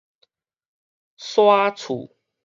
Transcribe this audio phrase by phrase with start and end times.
[1.19, 1.45] 徙
[1.75, 2.11] 厝